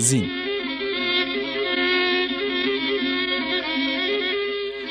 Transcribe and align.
Zin 0.00 0.32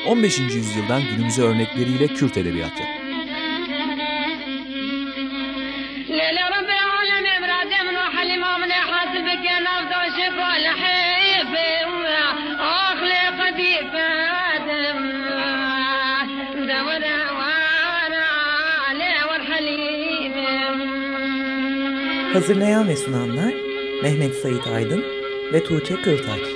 15. 0.06 0.38
yüzyıldan 0.38 1.02
günümüze 1.10 1.42
örnekleriyle 1.42 2.06
Kürt 2.06 2.36
edebiyatı. 2.36 2.82
Hazırlayan 22.32 22.88
ve 22.88 22.96
sunanlar 22.96 23.69
Mehmet 24.02 24.34
Sait 24.34 24.66
Aydın 24.66 25.04
ve 25.52 25.64
Tuğçe 25.64 25.94
Kırtaç. 25.94 26.49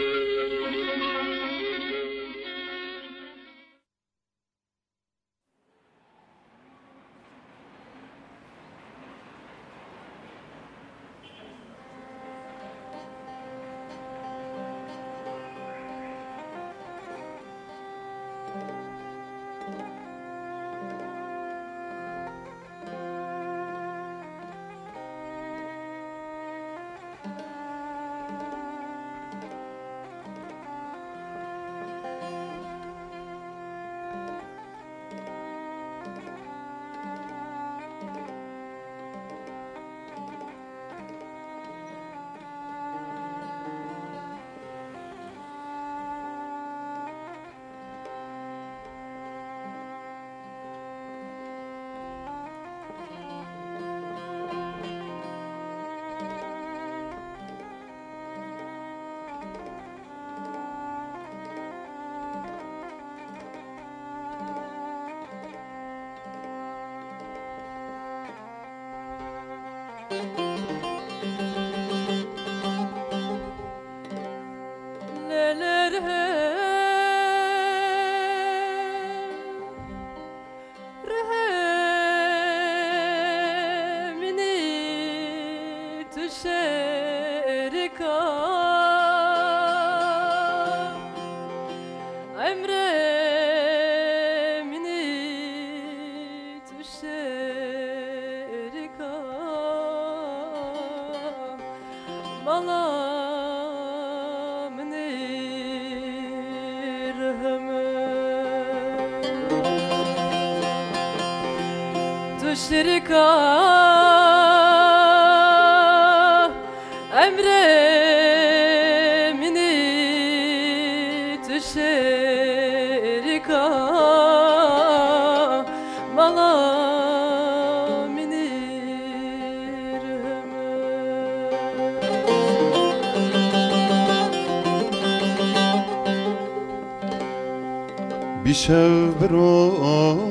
bir 138.44 138.55
şevbir 138.55 139.31
oş 139.31 140.25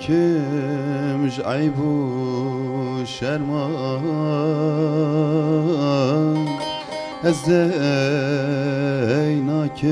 kemj 0.01 1.41
aybu 1.45 1.93
şerman. 3.07 4.05
از 7.24 7.50
عیناک 9.09 9.86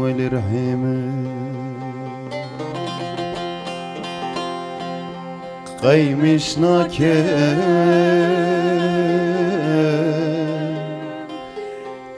ولی 0.00 0.28
رحمه 0.28 1.02
قیمش 5.82 6.58
ناکه 6.58 7.24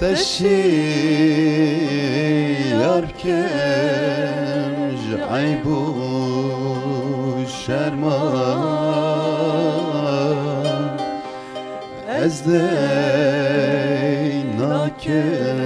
تشیار 0.01 0.67
که 3.19 3.45
عیب 5.33 5.67
و 5.67 5.95
شرمان 7.47 9.00
از 12.21 12.43
دیناک 12.43 13.87
Merhaba, 15.07 15.60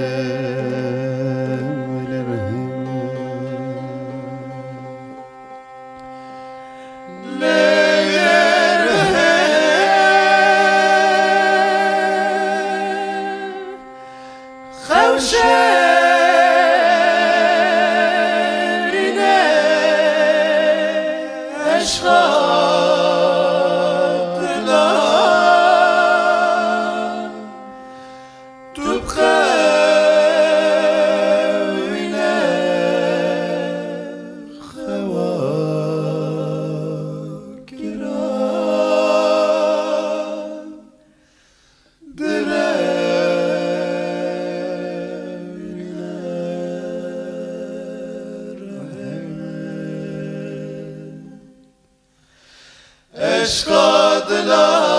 Escort 53.46 54.28
the 54.28 54.42
Lord. 54.44 54.95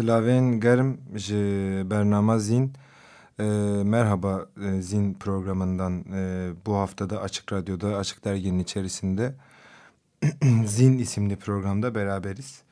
Slaven 0.00 0.60
Germ 0.60 0.96
ji 1.14 1.34
Bernama 1.90 2.38
Zin. 2.38 2.72
E, 3.38 3.42
merhaba 3.84 4.46
e, 4.64 4.82
Zin 4.82 5.14
programından 5.14 6.04
e, 6.14 6.50
bu 6.66 6.74
haftada 6.74 7.20
Açık 7.20 7.52
Radyo'da, 7.52 7.96
Açık 7.96 8.24
Dergi'nin 8.24 8.58
içerisinde 8.58 9.34
Zin 10.66 10.98
isimli 10.98 11.36
programda 11.36 11.94
beraberiz. 11.94 12.62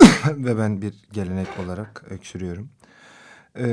Ve 0.28 0.58
ben 0.58 0.82
bir 0.82 0.94
gelenek 1.12 1.48
olarak 1.64 2.04
öksürüyorum. 2.10 2.68
E, 3.58 3.66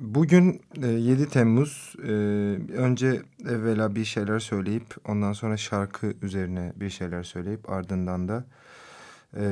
bugün 0.00 0.62
e, 0.82 0.86
7 0.86 1.28
Temmuz. 1.28 1.94
E, 2.02 2.10
önce 2.72 3.22
evvela 3.48 3.94
bir 3.94 4.04
şeyler 4.04 4.38
söyleyip 4.38 4.94
ondan 5.08 5.32
sonra 5.32 5.56
şarkı 5.56 6.14
üzerine 6.22 6.72
bir 6.76 6.90
şeyler 6.90 7.22
söyleyip 7.22 7.70
ardından 7.70 8.28
da 8.28 8.44
e, 9.36 9.44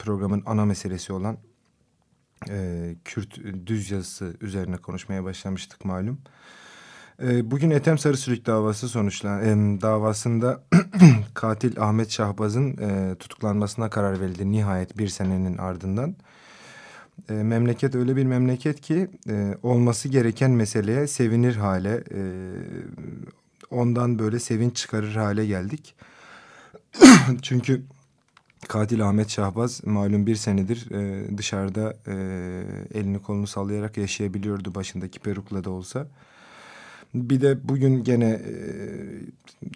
programın 0.00 0.42
ana 0.46 0.64
meselesi 0.64 1.12
olan 1.12 1.38
e, 2.48 2.94
Kürt 3.04 3.38
düz 3.66 3.90
yazısı 3.90 4.36
üzerine 4.40 4.76
konuşmaya 4.76 5.24
başlamıştık 5.24 5.84
malum. 5.84 6.20
E, 7.22 7.50
bugün 7.50 7.70
Ethem 7.70 7.98
Sarısürük 7.98 8.46
davası 8.46 8.88
sonuçlan 8.88 9.44
e, 9.44 9.80
davasında 9.80 10.64
katil 11.34 11.80
Ahmet 11.80 12.10
Şahbaz'ın 12.10 12.76
e, 12.76 13.14
tutuklanmasına 13.14 13.90
karar 13.90 14.20
verildi 14.20 14.52
nihayet 14.52 14.98
bir 14.98 15.08
senenin 15.08 15.58
ardından. 15.58 16.16
E, 17.28 17.32
memleket 17.32 17.94
öyle 17.94 18.16
bir 18.16 18.24
memleket 18.24 18.80
ki 18.80 19.08
e, 19.28 19.54
olması 19.62 20.08
gereken 20.08 20.50
meseleye 20.50 21.06
sevinir 21.06 21.56
hale, 21.56 22.04
e, 22.14 22.20
ondan 23.70 24.18
böyle 24.18 24.38
sevinç 24.38 24.76
çıkarır 24.76 25.16
hale 25.16 25.46
geldik. 25.46 25.94
Çünkü 27.42 27.82
katil 28.68 29.08
Ahmet 29.08 29.30
Şahbaz 29.30 29.86
malum 29.86 30.26
bir 30.26 30.36
senedir 30.36 30.90
e, 30.90 31.38
dışarıda 31.38 31.96
e, 32.06 32.14
elini 32.98 33.22
kolunu 33.22 33.46
sallayarak 33.46 33.96
yaşayabiliyordu 33.96 34.74
başındaki 34.74 35.20
perukla 35.20 35.64
da 35.64 35.70
olsa. 35.70 36.06
Bir 37.14 37.40
de 37.40 37.68
bugün 37.68 38.04
gene 38.04 38.30
e, 38.30 38.50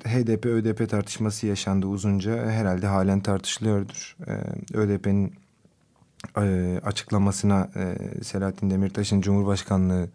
HDP-ÖDP 0.04 0.88
tartışması 0.88 1.46
yaşandı 1.46 1.86
uzunca. 1.86 2.50
Herhalde 2.50 2.86
halen 2.86 3.20
tartışılıyordur. 3.20 4.16
E, 4.26 4.32
ÖDP'nin 4.76 5.34
e, 6.38 6.80
açıklamasına 6.84 7.70
e, 7.76 7.96
Selahattin 8.24 8.70
Demirtaş'ın 8.70 9.20
Cumhurbaşkanlığı 9.20 10.08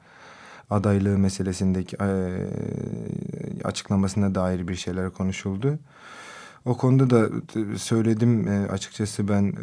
adaylığı 0.69 1.17
meselesindeki 1.17 1.97
e, 2.01 2.07
açıklamasına 3.63 4.35
dair 4.35 4.67
bir 4.67 4.75
şeyler 4.75 5.09
konuşuldu. 5.09 5.79
O 6.65 6.77
konuda 6.77 7.09
da 7.09 7.29
söyledim 7.77 8.47
e, 8.47 8.67
açıkçası 8.67 9.27
ben 9.27 9.43
e, 9.43 9.53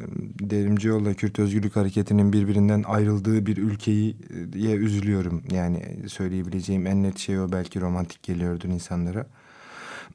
Devrimcioğlu'la 0.50 1.14
Kürt 1.14 1.38
Özgürlük 1.38 1.76
Hareketi'nin 1.76 2.32
birbirinden 2.32 2.82
ayrıldığı 2.82 3.46
bir 3.46 3.56
ülkeyi 3.56 4.16
diye 4.52 4.76
üzülüyorum. 4.76 5.42
Yani 5.50 5.82
söyleyebileceğim 6.08 6.86
en 6.86 7.02
net 7.02 7.18
şey 7.18 7.40
o 7.40 7.52
belki 7.52 7.80
romantik 7.80 8.22
geliyordur 8.22 8.68
insanlara. 8.68 9.26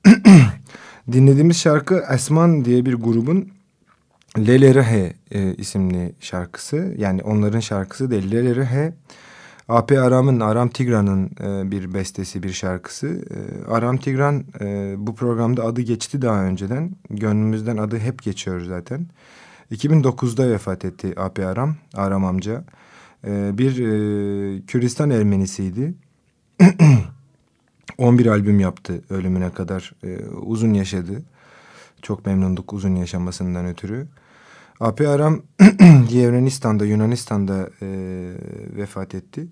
Dinlediğimiz 1.11 1.57
şarkı 1.57 2.03
Esman 2.13 2.65
diye 2.65 2.85
bir 2.85 2.93
grubun 2.93 3.51
Lele 4.37 4.75
Rehe 4.75 5.13
e, 5.31 5.55
isimli 5.55 6.15
şarkısı. 6.19 6.95
Yani 6.97 7.23
onların 7.23 7.59
şarkısı 7.59 8.11
değil 8.11 8.31
Lele 8.31 8.55
Rehe. 8.55 8.93
AP 9.71 9.91
Aram'ın, 9.91 10.39
Aram 10.39 10.69
Tigran'ın 10.69 11.25
e, 11.25 11.71
bir 11.71 11.93
bestesi, 11.93 12.43
bir 12.43 12.51
şarkısı. 12.51 13.07
E, 13.07 13.71
Aram 13.71 13.97
Tigran 13.97 14.43
e, 14.61 14.95
bu 14.97 15.15
programda 15.15 15.63
adı 15.63 15.81
geçti 15.81 16.21
daha 16.21 16.43
önceden. 16.43 16.91
Gönlümüzden 17.09 17.77
adı 17.77 17.99
hep 17.99 18.23
geçiyor 18.23 18.61
zaten. 18.61 19.07
2009'da 19.71 20.49
vefat 20.49 20.85
etti 20.85 21.13
AP 21.17 21.39
Aram, 21.39 21.75
Aram 21.93 22.25
amca. 22.25 22.63
E, 23.27 23.57
bir 23.57 23.71
e, 23.71 24.61
Kürdistan 24.65 25.09
Ermenisiydi. 25.09 25.93
11 27.97 28.25
albüm 28.25 28.59
yaptı 28.59 29.01
ölümüne 29.09 29.49
kadar. 29.49 29.93
E, 30.03 30.25
uzun 30.25 30.73
yaşadı. 30.73 31.23
Çok 32.01 32.25
memnunduk 32.25 32.73
uzun 32.73 32.95
yaşamasından 32.95 33.65
ötürü. 33.65 34.07
AP 34.79 35.01
Aram 35.01 35.41
Yevrenistan'da, 36.09 36.85
Yunanistan'da 36.85 37.69
e, 37.81 37.87
vefat 38.75 39.15
etti. 39.15 39.47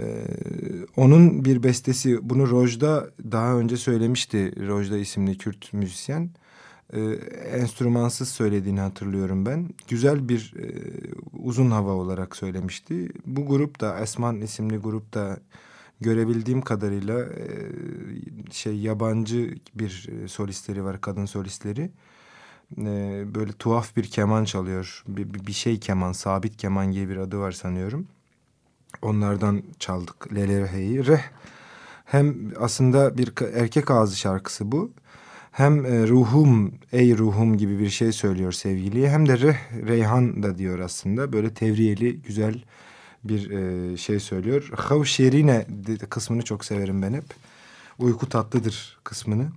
E, 0.00 0.26
onun 0.96 1.44
bir 1.44 1.62
bestesi, 1.62 2.30
bunu 2.30 2.50
Rojda 2.50 3.10
daha 3.32 3.54
önce 3.54 3.76
söylemişti. 3.76 4.66
Rojda 4.68 4.98
isimli 4.98 5.38
Kürt 5.38 5.72
müzisyen. 5.72 6.30
E, 6.92 7.00
enstrümansız 7.52 8.28
söylediğini 8.28 8.80
hatırlıyorum 8.80 9.46
ben. 9.46 9.68
Güzel 9.88 10.28
bir 10.28 10.54
e, 10.58 10.66
uzun 11.32 11.70
hava 11.70 11.90
olarak 11.90 12.36
söylemişti. 12.36 13.08
Bu 13.26 13.46
grup 13.46 13.80
da, 13.80 14.00
Esman 14.00 14.40
isimli 14.40 14.76
grup 14.76 15.14
da 15.14 15.38
görebildiğim 16.00 16.62
kadarıyla 16.62 17.20
e, 17.20 17.46
şey 18.50 18.76
yabancı 18.76 19.54
bir 19.74 20.10
solistleri 20.28 20.84
var, 20.84 21.00
kadın 21.00 21.24
solistleri 21.24 21.90
e, 22.78 23.24
böyle 23.34 23.52
tuhaf 23.52 23.96
bir 23.96 24.04
keman 24.04 24.44
çalıyor. 24.44 25.04
Bir, 25.08 25.34
bir 25.46 25.52
şey 25.52 25.80
keman, 25.80 26.12
sabit 26.12 26.56
keman 26.56 26.92
gibi 26.92 27.08
bir 27.08 27.16
adı 27.16 27.38
var 27.38 27.52
sanıyorum. 27.52 28.06
Onlardan 29.02 29.62
çaldık 29.78 30.34
Lele 30.34 30.60
Reh 31.06 31.22
hem 32.04 32.52
aslında 32.60 33.18
bir 33.18 33.32
erkek 33.54 33.90
ağzı 33.90 34.16
şarkısı 34.16 34.72
bu. 34.72 34.90
Hem 35.52 35.86
e, 35.86 36.08
ruhum, 36.08 36.74
ey 36.92 37.18
ruhum 37.18 37.56
gibi 37.56 37.78
bir 37.78 37.90
şey 37.90 38.12
söylüyor 38.12 38.52
sevgiliye. 38.52 39.10
Hem 39.10 39.28
de 39.28 39.38
Reh, 39.38 39.86
Reyhan 39.86 40.42
da 40.42 40.58
diyor 40.58 40.78
aslında. 40.78 41.32
Böyle 41.32 41.54
tevriyeli, 41.54 42.16
güzel 42.22 42.64
bir 43.24 43.50
e, 43.50 43.96
şey 43.96 44.20
söylüyor. 44.20 44.70
Hav 44.76 45.04
şerine 45.04 45.66
kısmını 46.10 46.42
çok 46.42 46.64
severim 46.64 47.02
ben 47.02 47.14
hep. 47.14 47.24
Uyku 47.98 48.28
tatlıdır 48.28 48.98
kısmını. 49.04 49.48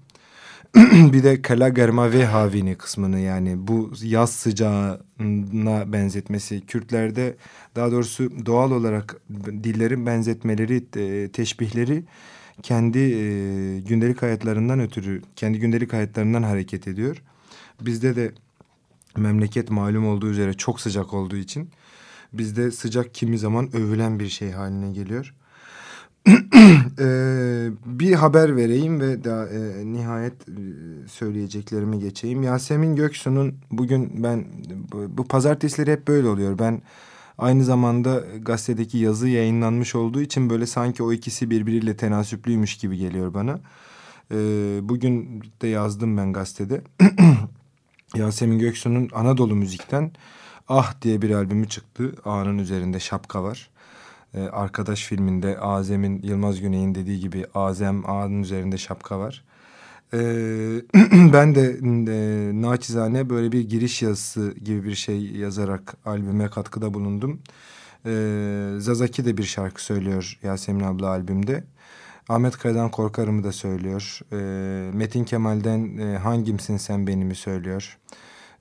bir 1.13 1.23
de 1.23 1.41
Kala 1.41 1.69
Germa 1.69 2.11
ve 2.11 2.25
Havini 2.25 2.75
kısmını 2.75 3.19
yani 3.19 3.67
bu 3.67 3.91
yaz 4.03 4.31
sıcağına 4.31 5.91
benzetmesi. 5.93 6.65
Kürtlerde 6.65 7.35
daha 7.75 7.91
doğrusu 7.91 8.45
doğal 8.45 8.71
olarak 8.71 9.21
dillerin 9.63 10.05
benzetmeleri, 10.05 10.83
e, 10.95 11.31
teşbihleri 11.31 12.03
kendi 12.63 12.99
e, 12.99 13.79
gündelik 13.79 14.21
hayatlarından 14.21 14.79
ötürü, 14.79 15.21
kendi 15.35 15.59
gündelik 15.59 15.93
hayatlarından 15.93 16.43
hareket 16.43 16.87
ediyor. 16.87 17.23
Bizde 17.81 18.15
de 18.15 18.31
memleket 19.15 19.69
malum 19.71 20.07
olduğu 20.07 20.29
üzere 20.29 20.53
çok 20.53 20.81
sıcak 20.81 21.13
olduğu 21.13 21.37
için 21.37 21.69
bizde 22.33 22.71
sıcak 22.71 23.13
kimi 23.13 23.37
zaman 23.37 23.75
övülen 23.75 24.19
bir 24.19 24.29
şey 24.29 24.51
haline 24.51 24.91
geliyor. 24.91 25.33
Ee, 26.99 27.69
bir 27.85 28.13
haber 28.13 28.55
vereyim 28.55 28.99
ve 28.99 29.23
da, 29.23 29.49
e, 29.49 29.85
nihayet 29.85 30.33
söyleyeceklerimi 31.07 31.99
geçeyim. 31.99 32.43
Yasemin 32.43 32.95
Göksu'nun 32.95 33.55
bugün 33.71 34.23
ben 34.23 34.45
bu, 34.91 35.17
bu 35.17 35.27
pazartesileri 35.27 35.91
hep 35.91 36.07
böyle 36.07 36.27
oluyor. 36.27 36.59
Ben 36.59 36.81
aynı 37.37 37.63
zamanda 37.63 38.23
gazetedeki 38.41 38.97
yazı 38.97 39.27
yayınlanmış 39.27 39.95
olduğu 39.95 40.21
için 40.21 40.49
böyle 40.49 40.65
sanki 40.65 41.03
o 41.03 41.13
ikisi 41.13 41.49
birbiriyle 41.49 41.97
tenasüplüymüş 41.97 42.77
gibi 42.77 42.97
geliyor 42.97 43.33
bana. 43.33 43.59
Ee, 44.31 44.35
bugün 44.81 45.43
de 45.61 45.67
yazdım 45.67 46.17
ben 46.17 46.33
gazetede. 46.33 46.81
Yasemin 48.15 48.59
Göksu'nun 48.59 49.09
Anadolu 49.13 49.55
Müzik'ten 49.55 50.11
Ah 50.69 51.01
diye 51.01 51.21
bir 51.21 51.31
albümü 51.31 51.69
çıktı. 51.69 52.15
A'nın 52.25 52.57
üzerinde 52.57 52.99
şapka 52.99 53.43
var. 53.43 53.69
Ee, 54.37 54.49
Arkadaş 54.49 55.03
filminde 55.03 55.59
Azem'in 55.59 56.21
Yılmaz 56.23 56.61
Güney'in 56.61 56.95
dediği 56.95 57.19
gibi 57.19 57.45
Azem 57.55 58.09
A'nın 58.09 58.41
üzerinde 58.43 58.77
şapka 58.77 59.19
var. 59.19 59.43
Ee, 60.13 60.17
ben 61.33 61.55
de 61.55 61.79
e, 62.11 62.61
naçizane 62.61 63.29
böyle 63.29 63.51
bir 63.51 63.69
giriş 63.69 64.01
yazısı 64.01 64.53
gibi 64.63 64.83
bir 64.83 64.95
şey 64.95 65.21
yazarak 65.31 65.97
albüme 66.05 66.47
katkıda 66.49 66.93
bulundum. 66.93 67.39
Ee, 68.05 68.73
Zazaki 68.77 69.25
de 69.25 69.37
bir 69.37 69.43
şarkı 69.43 69.83
söylüyor 69.83 70.39
Yasemin 70.43 70.83
abla 70.83 71.07
albümde. 71.07 71.63
Ahmet 72.29 72.57
Kaya'dan 72.57 72.91
Korkarım'ı 72.91 73.43
da 73.43 73.51
söylüyor. 73.51 74.19
Ee, 74.31 74.37
Metin 74.97 75.23
Kemal'den 75.23 75.97
e, 75.97 76.17
Hangimsin 76.17 76.77
Sen 76.77 77.07
Benim'i 77.07 77.35
söylüyor. 77.35 77.97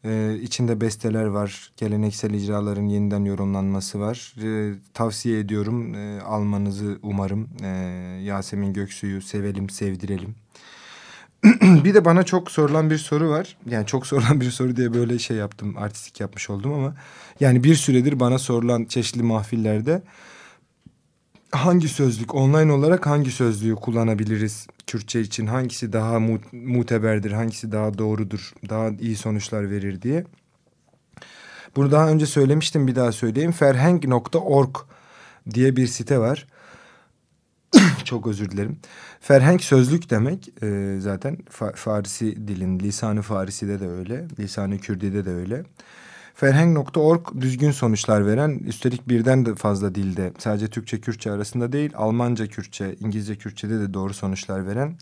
Ee, 0.05 0.39
içinde 0.43 0.81
besteler 0.81 1.25
var. 1.25 1.73
Geleneksel 1.77 2.35
icraların 2.35 2.87
yeniden 2.87 3.25
yorumlanması 3.25 4.01
var. 4.01 4.35
Ee, 4.43 4.75
tavsiye 4.95 5.39
ediyorum. 5.39 5.95
Ee, 5.95 6.21
almanızı 6.21 6.99
umarım. 7.03 7.49
Ee, 7.63 7.67
Yasemin 8.23 8.73
Göksu'yu 8.73 9.23
sevelim, 9.23 9.71
sevdirelim. 9.71 10.35
bir 11.85 11.95
de 11.95 12.05
bana 12.05 12.23
çok 12.23 12.51
sorulan 12.51 12.91
bir 12.91 12.99
soru 12.99 13.29
var. 13.29 13.57
Yani 13.67 13.87
çok 13.87 14.07
sorulan 14.11 14.41
bir 14.41 14.51
soru 14.51 14.77
diye 14.77 14.95
böyle 14.95 15.19
şey 15.19 15.37
yaptım. 15.37 15.75
Artistik 15.79 16.21
yapmış 16.21 16.51
oldum 16.51 16.73
ama. 16.73 16.95
Yani 17.41 17.65
bir 17.65 17.75
süredir 17.75 18.21
bana 18.21 18.39
sorulan 18.39 18.85
çeşitli 18.85 19.23
mahfillerde 19.23 20.03
hangi 21.51 21.89
sözlük 21.89 22.35
online 22.35 22.73
olarak 22.73 23.07
hangi 23.07 23.31
sözlüğü 23.31 23.75
kullanabiliriz 23.75 24.67
Kürtçe 24.87 25.21
için 25.21 25.47
hangisi 25.47 25.93
daha 25.93 26.21
mu 26.21 26.41
muteberdir 26.53 27.33
hangisi 27.33 27.73
daha 27.73 27.99
doğrudur 27.99 28.53
daha 28.69 28.89
iyi 28.89 29.17
sonuçlar 29.17 29.71
verir 29.71 30.03
diye. 30.03 30.25
Bunu 31.77 31.91
daha 31.91 32.09
önce 32.09 32.27
söylemiştim 32.27 32.87
bir 32.87 32.95
daha 32.95 33.13
söyleyeyim. 33.13 33.53
Ferheng.org 33.53 34.77
diye 35.55 35.77
bir 35.77 35.87
site 35.87 36.19
var. 36.19 36.47
Çok 38.05 38.27
özür 38.27 38.51
dilerim. 38.51 38.79
Ferhenk 39.21 39.65
sözlük 39.65 40.11
demek 40.11 40.63
e, 40.63 40.97
zaten 41.01 41.39
Fa 41.51 41.73
Farisi 41.73 42.49
dilin, 42.49 42.81
lisanı 42.81 43.23
Farisi'de 43.23 43.81
de 43.81 43.89
öyle, 43.89 44.27
lisanı 44.39 44.79
Kürdi'de 44.79 45.25
de 45.25 45.31
öyle. 45.31 45.65
Ferheng.org 46.37 47.21
düzgün 47.41 47.71
sonuçlar 47.71 48.27
veren, 48.27 48.61
üstelik 48.67 49.09
birden 49.09 49.47
de 49.47 49.55
fazla 49.55 49.95
dilde, 49.95 50.33
sadece 50.39 50.69
Türkçe, 50.69 51.01
Kürtçe 51.01 51.31
arasında 51.31 51.73
değil, 51.73 51.91
Almanca, 51.97 52.47
Kürtçe, 52.47 52.95
İngilizce, 53.01 53.37
Kürtçe'de 53.37 53.81
de 53.81 53.95
doğru 53.95 54.15
sonuçlar 54.15 54.67
veren, 54.67 54.97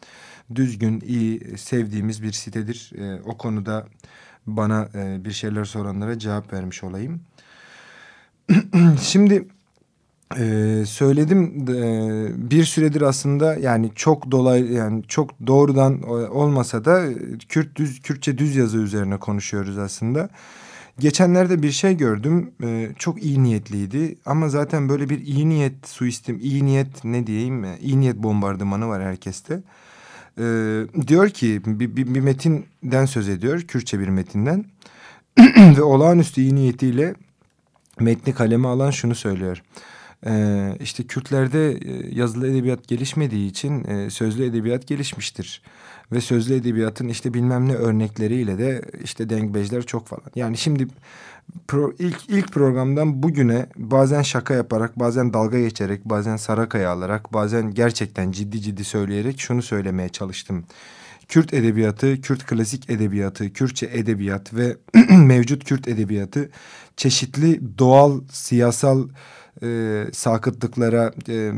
düzgün, 0.54 1.00
iyi, 1.00 1.58
sevdiğimiz 1.58 2.22
bir 2.22 2.32
sitedir. 2.32 2.92
E, 2.98 3.22
o 3.22 3.38
konuda 3.38 3.86
bana 4.46 4.88
e, 4.94 5.24
bir 5.24 5.32
şeyler 5.32 5.64
soranlara 5.64 6.18
cevap 6.18 6.52
vermiş 6.52 6.84
olayım. 6.84 7.20
Şimdi 9.02 9.48
ee, 10.38 10.84
söyledim 10.86 11.64
e, 11.68 12.50
bir 12.50 12.64
süredir 12.64 13.02
aslında 13.02 13.54
yani 13.54 13.90
çok 13.94 14.30
dolay 14.30 14.72
yani 14.72 15.02
çok 15.08 15.46
doğrudan 15.46 16.02
olmasa 16.30 16.84
da 16.84 17.04
Kürt 17.48 17.76
düz 17.76 18.02
Kürtçe 18.02 18.38
düz 18.38 18.56
yazı 18.56 18.78
üzerine 18.78 19.16
konuşuyoruz 19.16 19.78
aslında. 19.78 20.30
Geçenlerde 20.98 21.62
bir 21.62 21.70
şey 21.70 21.96
gördüm 21.96 22.50
e, 22.62 22.88
çok 22.98 23.22
iyi 23.22 23.42
niyetliydi 23.42 24.18
ama 24.26 24.48
zaten 24.48 24.88
böyle 24.88 25.08
bir 25.08 25.26
iyi 25.26 25.48
niyet 25.48 25.88
suistim 25.88 26.38
iyi 26.42 26.66
niyet 26.66 27.04
ne 27.04 27.26
diyeyim 27.26 27.64
iyi 27.80 28.00
niyet 28.00 28.16
bombardımanı 28.16 28.88
var 28.88 29.02
herkeste. 29.02 29.62
Ee, 30.38 30.82
diyor 31.06 31.30
ki 31.30 31.60
bir, 31.66 31.96
bir, 31.96 32.14
bir 32.14 32.20
metinden 32.20 33.04
söz 33.04 33.28
ediyor 33.28 33.60
Kürtçe 33.60 34.00
bir 34.00 34.08
metinden 34.08 34.64
ve 35.76 35.82
olağanüstü 35.82 36.40
iyi 36.40 36.54
niyetiyle 36.54 37.14
metni 38.00 38.34
kaleme 38.34 38.68
alan 38.68 38.90
şunu 38.90 39.14
söylüyor. 39.14 39.62
Ee, 40.26 40.76
işte 40.80 41.02
Kürtlerde 41.02 41.72
e, 41.72 42.14
yazılı 42.14 42.48
edebiyat 42.48 42.88
gelişmediği 42.88 43.50
için 43.50 43.84
e, 43.84 44.10
sözlü 44.10 44.44
edebiyat 44.44 44.86
gelişmiştir. 44.86 45.62
Ve 46.12 46.20
sözlü 46.20 46.54
edebiyatın 46.54 47.08
işte 47.08 47.34
bilmem 47.34 47.68
ne 47.68 47.74
örnekleriyle 47.74 48.58
de 48.58 48.82
işte 49.04 49.30
dengbejler 49.30 49.82
çok 49.82 50.06
falan. 50.06 50.24
Yani 50.34 50.56
şimdi 50.56 50.88
pro, 51.68 51.92
ilk, 51.98 52.28
ilk 52.28 52.52
programdan 52.52 53.22
bugüne 53.22 53.66
bazen 53.76 54.22
şaka 54.22 54.54
yaparak, 54.54 54.98
bazen 54.98 55.32
dalga 55.32 55.60
geçerek, 55.60 56.04
bazen 56.04 56.36
sarakaya 56.36 56.90
alarak, 56.90 57.32
bazen 57.32 57.70
gerçekten 57.70 58.32
ciddi 58.32 58.60
ciddi 58.60 58.84
söyleyerek 58.84 59.40
şunu 59.40 59.62
söylemeye 59.62 60.08
çalıştım. 60.08 60.64
Kürt 61.28 61.54
edebiyatı, 61.54 62.20
Kürt 62.20 62.46
klasik 62.46 62.90
edebiyatı, 62.90 63.52
Kürtçe 63.52 63.86
edebiyat 63.92 64.54
ve 64.54 64.76
mevcut 65.10 65.64
Kürt 65.64 65.88
edebiyatı 65.88 66.50
çeşitli 66.96 67.78
doğal, 67.78 68.20
siyasal 68.30 69.08
e, 69.62 70.04
sakıtlıklara, 70.12 71.12
e, 71.28 71.52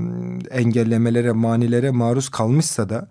engellemelere, 0.51 1.33
manilere 1.33 1.91
maruz 1.91 2.29
kalmışsa 2.29 2.89
da 2.89 3.09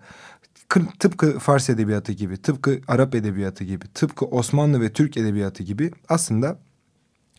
tıpkı 0.98 1.38
Fars 1.38 1.70
edebiyatı 1.70 2.12
gibi, 2.12 2.36
tıpkı 2.36 2.80
Arap 2.88 3.14
edebiyatı 3.14 3.64
gibi, 3.64 3.84
tıpkı 3.94 4.24
Osmanlı 4.24 4.80
ve 4.80 4.92
Türk 4.92 5.16
edebiyatı 5.16 5.62
gibi 5.62 5.90
aslında 6.08 6.58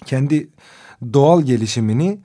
kendi 0.06 0.50
doğal 1.14 1.42
gelişimini 1.42 2.20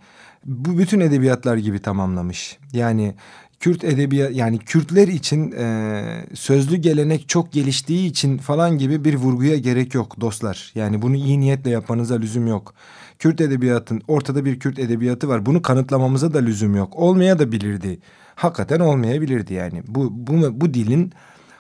bu 0.45 0.79
bütün 0.79 1.01
edebiyatlar 1.01 1.57
gibi 1.57 1.79
tamamlamış. 1.79 2.59
Yani 2.73 3.15
Kürt 3.61 3.85
edebiyat 3.85 4.37
yani 4.37 4.59
Kürtler 4.59 5.09
için 5.09 5.53
e, 5.53 6.27
sözlü 6.35 6.77
gelenek 6.77 7.29
çok 7.29 7.53
geliştiği 7.53 8.11
için 8.11 8.39
falan 8.39 8.79
gibi 8.79 9.05
bir 9.05 9.15
vurguya 9.15 9.57
gerek 9.57 9.95
yok 9.95 10.21
dostlar. 10.21 10.73
Yani 10.75 11.03
bunu 11.03 11.17
iyi 11.17 11.41
niyetle 11.41 11.71
yapmanıza 11.71 12.15
lüzum 12.15 12.47
yok. 12.47 12.75
Kürt 13.19 13.41
edebiyatın 13.41 14.03
ortada 14.09 14.45
bir 14.45 14.61
Kürt 14.61 14.79
edebiyatı 14.79 15.29
var. 15.29 15.47
Bunu 15.47 15.63
kanıtlamamıza 15.63 16.35
da 16.35 16.39
lüzum 16.39 16.77
yok. 16.77 16.97
Olmaya 16.97 17.39
da 17.39 17.53
bilirdi. 17.53 17.99
Hakikaten 18.35 18.81
olmayabilirdi 18.81 19.55
yani. 19.55 19.83
Bu 19.87 20.09
bu 20.13 20.61
bu 20.61 20.75
dilin 20.75 21.13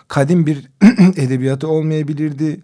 kadim 0.08 0.46
bir 0.46 0.70
edebiyatı 1.16 1.68
olmayabilirdi. 1.68 2.60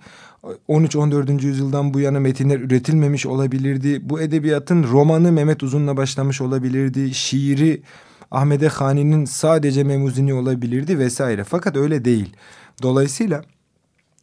13-14. 0.69 1.47
yüzyıldan 1.47 1.95
bu 1.95 2.01
yana 2.01 2.21
metinler 2.21 2.61
üretilmemiş 2.61 3.27
olabilirdi. 3.27 4.01
Bu 4.03 4.21
edebiyatın 4.21 4.83
romanı 4.83 5.33
Mehmet 5.33 5.63
Uzun'la 5.63 5.97
başlamış 5.97 6.41
olabilirdi. 6.41 7.15
Şiiri 7.15 7.83
Ahmede 8.31 8.69
Hani'nin 8.69 9.25
sadece 9.25 9.85
memuzini 9.85 10.35
olabilirdi 10.35 10.99
vesaire. 10.99 11.45
Fakat 11.45 11.77
öyle 11.77 12.05
değil. 12.05 12.37
Dolayısıyla 12.83 13.43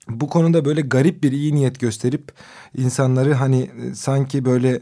bu 0.09 0.29
konuda 0.29 0.65
böyle 0.65 0.81
garip 0.81 1.23
bir 1.23 1.31
iyi 1.31 1.55
niyet 1.55 1.79
gösterip 1.79 2.31
insanları 2.77 3.33
hani 3.33 3.71
sanki 3.93 4.45
böyle 4.45 4.81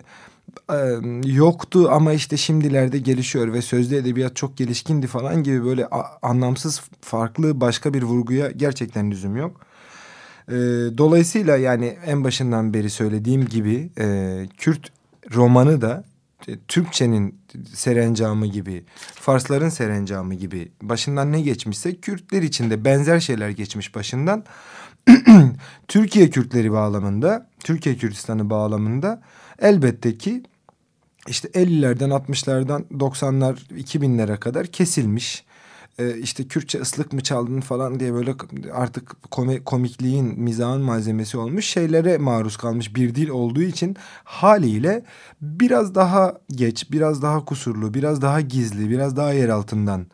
yoktu 1.26 1.90
ama 1.92 2.14
işte 2.14 2.38
şimdilerde 2.38 3.00
gelişiyor 3.00 3.54
ve 3.54 3.62
sözlü 3.62 3.96
edebiyat 3.96 4.36
çok 4.36 4.58
gelişkindi 4.58 5.08
falan 5.08 5.44
gibi 5.44 5.66
böyle 5.66 5.88
anlamsız 6.22 6.82
farklı 7.02 7.62
başka 7.62 7.94
bir 7.94 8.04
vurguya 8.04 8.52
gerçekten 8.52 9.12
lüzum 9.12 9.36
yok. 9.38 9.62
E, 10.48 10.54
dolayısıyla 10.98 11.58
yani 11.58 11.98
en 12.06 12.24
başından 12.24 12.74
beri 12.74 12.90
söylediğim 12.90 13.46
gibi 13.46 13.90
e, 14.00 14.48
Kürt 14.58 14.92
romanı 15.36 15.82
da 15.82 16.04
e, 16.48 16.60
Türkçenin 16.68 17.40
serencamı 17.74 18.48
gibi, 18.48 18.84
Farsların 19.16 19.70
serencamı 19.70 20.34
gibi 20.34 20.72
başından 20.82 21.32
ne 21.32 21.42
geçmişse 21.42 21.96
Kürtler 21.96 22.42
için 22.42 22.70
de 22.70 22.86
benzer 22.86 23.20
şeyler 23.20 23.50
geçmiş 23.50 23.96
başından. 23.96 24.44
Türkiye 25.88 26.30
Kürtleri 26.30 26.72
bağlamında, 26.72 27.50
Türkiye 27.64 27.98
Kürdistan'ı 27.98 28.50
bağlamında 28.50 29.22
elbette 29.60 30.18
ki 30.18 30.44
işte 31.28 31.48
50'lerden 31.48 32.10
60'lardan 32.10 32.84
90'lar 32.88 33.56
2000'lere 33.70 34.40
kadar 34.40 34.68
kesilmiş. 34.68 35.44
Ee, 36.00 36.18
işte 36.18 36.48
Kürtçe 36.48 36.80
ıslık 36.80 37.14
mı 37.14 37.22
çaldın 37.22 37.62
falan 37.62 38.00
diye 38.00 38.14
böyle 38.14 38.36
artık 38.74 39.32
komikliğin, 39.66 40.40
mizahın 40.40 40.82
malzemesi 40.82 41.38
olmuş 41.38 41.66
şeylere 41.66 42.18
maruz 42.18 42.58
kalmış 42.58 42.96
bir 42.96 43.16
dil 43.16 43.30
olduğu 43.30 43.62
için 43.62 43.96
haliyle 44.24 45.04
biraz 45.42 45.96
daha 45.96 46.38
geç, 46.52 46.92
biraz 46.92 47.22
daha 47.22 47.46
kusurlu, 47.46 47.94
biraz 47.94 48.22
daha 48.22 48.42
gizli, 48.42 48.90
biraz 48.90 49.18
daha 49.18 49.34
yer 49.34 49.50
altından 49.50 50.08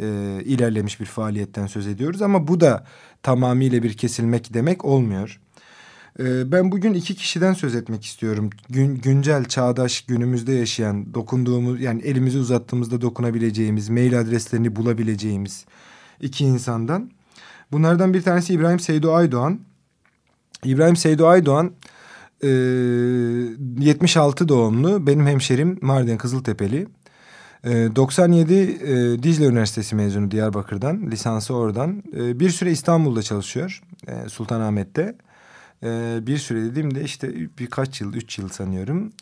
e, 0.00 0.06
ilerlemiş 0.44 1.00
bir 1.00 1.06
faaliyetten 1.06 1.66
söz 1.66 1.86
ediyoruz. 1.86 2.22
Ama 2.22 2.48
bu 2.48 2.60
da 2.60 2.86
tamamıyla 3.22 3.82
bir 3.82 3.96
kesilmek 3.96 4.54
demek 4.54 4.84
olmuyor. 4.84 5.40
Ee, 6.18 6.52
ben 6.52 6.72
bugün 6.72 6.94
iki 6.94 7.14
kişiden 7.14 7.52
söz 7.52 7.74
etmek 7.74 8.04
istiyorum. 8.04 8.50
Gün, 8.68 8.94
güncel, 8.94 9.44
çağdaş, 9.44 10.00
günümüzde 10.00 10.52
yaşayan, 10.52 11.14
dokunduğumuz 11.14 11.80
yani 11.80 12.02
elimizi 12.02 12.38
uzattığımızda 12.38 13.00
dokunabileceğimiz, 13.00 13.88
mail 13.88 14.20
adreslerini 14.20 14.76
bulabileceğimiz 14.76 15.64
iki 16.20 16.44
insandan. 16.44 17.10
Bunlardan 17.72 18.14
bir 18.14 18.22
tanesi 18.22 18.54
İbrahim 18.54 18.80
Seydo 18.80 19.12
Aydoğan. 19.12 19.60
İbrahim 20.64 20.96
Seydo 20.96 21.26
Aydoğan 21.26 21.72
e, 22.42 22.48
76 22.48 24.48
doğumlu, 24.48 25.06
benim 25.06 25.26
hemşerim 25.26 25.78
Mardin 25.80 26.16
Kızıltepeli. 26.16 26.86
97 27.64 28.54
e, 28.54 29.22
Dicle 29.22 29.44
Üniversitesi 29.44 29.94
mezunu 29.94 30.30
Diyarbakır'dan, 30.30 31.10
lisansı 31.10 31.54
oradan. 31.54 32.02
E, 32.16 32.40
bir 32.40 32.50
süre 32.50 32.70
İstanbul'da 32.70 33.22
çalışıyor, 33.22 33.82
e, 34.08 34.28
Sultanahmet'te. 34.28 35.14
E, 35.84 36.18
bir 36.26 36.38
süre 36.38 36.62
dediğimde 36.62 37.02
işte 37.02 37.34
birkaç 37.58 38.00
yıl, 38.00 38.14
üç 38.14 38.38
yıl 38.38 38.48
sanıyorum. 38.48 39.12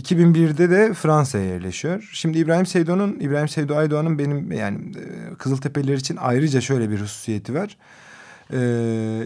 2001'de 0.00 0.70
de 0.70 0.94
Fransa'ya 0.94 1.44
yerleşiyor. 1.44 2.10
Şimdi 2.12 2.38
İbrahim 2.38 2.66
Seydo'nun, 2.66 3.20
İbrahim 3.20 3.48
Seydo 3.48 3.76
Aydoğan'ın 3.76 4.18
benim 4.18 4.52
yani 4.52 4.78
e, 4.78 5.34
Kızıltepeliler 5.34 5.96
için 5.96 6.16
ayrıca 6.20 6.60
şöyle 6.60 6.90
bir 6.90 7.00
hususiyeti 7.00 7.54
var. 7.54 7.76
E, 8.52 8.56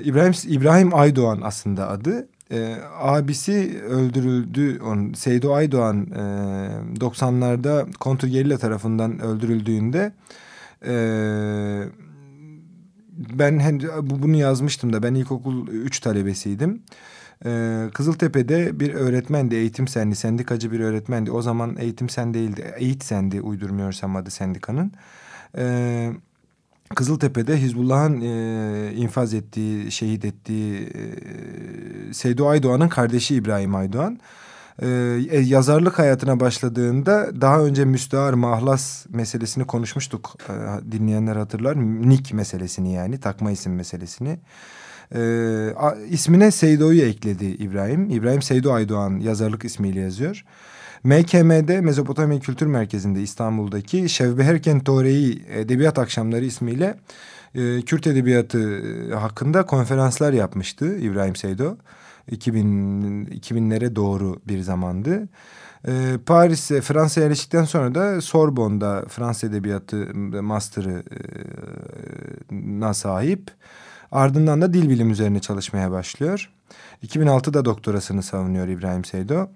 İbrahim 0.05 0.33
İbrahim 0.47 0.95
Aydoğan 0.95 1.41
aslında 1.43 1.89
adı 1.89 2.29
e, 2.53 2.77
abisi 2.99 3.83
öldürüldü. 3.89 4.81
On, 4.83 5.13
Seydo 5.13 5.55
Aydoğan 5.55 6.07
e, 6.11 6.21
90'larda 7.01 7.93
kontrgerilla 7.93 8.59
tarafından 8.59 9.21
öldürüldüğünde 9.21 10.13
e, 10.87 10.95
ben 13.17 13.81
bunu 14.03 14.37
yazmıştım 14.37 14.93
da 14.93 15.03
ben 15.03 15.15
ilkokul 15.15 15.69
3 15.69 16.01
talebesiydim. 16.01 16.83
Ee, 17.45 17.87
Kızıltepe'de 17.95 18.81
bir 18.81 18.95
öğretmendi, 18.95 19.55
eğitim 19.55 19.89
sendi, 19.89 20.17
sendikacı 20.17 20.73
bir 20.73 20.81
öğretmendi. 20.81 21.31
O 21.31 21.43
zaman 21.43 21.77
eğitim 21.79 22.09
sen 22.09 22.35
değildi, 22.35 22.75
eğit 22.77 23.05
sendi 23.05 23.41
uydurmuyorsam 23.41 24.17
adı 24.17 24.31
sendikanın. 24.31 24.93
Ee, 25.59 26.13
Kızıltepe'de 26.95 27.57
Hizbullah'ın 27.57 28.21
e, 28.21 28.93
infaz 28.95 29.35
ettiği, 29.35 29.93
şehit 29.93 30.25
ettiği 30.25 30.83
e, 30.83 32.13
Seydo 32.13 32.49
Aydoğan'ın 32.49 32.89
kardeşi 32.89 33.35
İbrahim 33.35 33.75
Aydoğan. 33.75 34.19
E, 34.83 34.89
yazarlık 35.39 35.99
hayatına 35.99 36.41
başladığında 36.41 37.41
daha 37.41 37.61
önce 37.61 37.85
müstahar 37.85 38.33
mahlas 38.33 39.07
meselesini 39.09 39.65
konuşmuştuk. 39.65 40.35
E, 40.49 40.53
dinleyenler 40.93 41.37
hatırlar. 41.37 41.77
Nick 41.77 42.37
meselesini 42.37 42.93
yani 42.93 43.21
takma 43.21 43.51
isim 43.51 43.75
meselesini. 43.75 44.39
E, 45.15 45.21
a, 45.77 45.95
ismine 45.95 46.51
Seydo'yu 46.51 47.03
ekledi 47.03 47.45
İbrahim. 47.45 48.11
İbrahim 48.11 48.43
Seydo 48.43 48.73
Aydoğan 48.73 49.21
yazarlık 49.21 49.65
ismiyle 49.65 50.01
yazıyor. 50.01 50.45
MKM'de 51.05 51.81
Mezopotamya 51.81 52.41
Kültür 52.41 52.67
Merkezi'nde 52.67 53.23
İstanbul'daki 53.23 54.09
Şevbeherken 54.09 54.81
Toreyi 54.81 55.45
Edebiyat 55.49 55.99
Akşamları 55.99 56.45
ismiyle 56.45 56.99
e, 57.55 57.83
Kürt 57.83 58.07
Edebiyatı 58.07 58.83
hakkında 59.15 59.67
konferanslar 59.67 60.33
yapmıştı 60.33 60.99
İbrahim 60.99 61.37
Seydo. 61.37 61.77
2000 62.31 63.27
2000'lere 63.27 63.97
doğru 63.97 64.41
bir 64.49 64.61
zamandı. 64.61 65.29
Ee, 65.89 66.19
Paris'e 66.27 66.81
Fransa'ya 66.81 67.25
yerleştikten 67.25 67.65
sonra 67.65 67.95
da 67.95 68.21
Sorbonne'da 68.21 69.05
Fransız 69.09 69.51
Edebiyatı 69.51 70.15
Master'ına 70.43 71.05
sahip. 72.95 73.51
Ardından 74.13 74.63
da 74.63 74.73
dil 74.73 74.91
bilim 74.91 75.11
üzerine 75.11 75.41
çalışmaya 75.41 75.91
başlıyor. 75.91 76.51
2006'da 77.07 77.65
doktorasını 77.65 78.23
savunuyor 78.23 78.69
İbrahim 78.69 79.05
Seydo. 79.05 79.49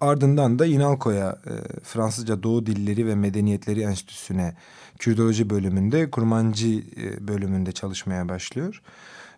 Ardından 0.00 0.58
da 0.58 0.66
İnalco'ya 0.66 1.38
e, 1.46 1.52
Fransızca 1.82 2.42
Doğu 2.42 2.66
Dilleri 2.66 3.06
ve 3.06 3.14
Medeniyetleri 3.14 3.80
Enstitüsü'ne 3.80 4.54
Kürdoloji 4.98 5.50
bölümünde, 5.50 6.10
Kurmancı 6.10 6.68
e, 6.96 7.28
bölümünde 7.28 7.72
çalışmaya 7.72 8.28
başlıyor. 8.28 8.82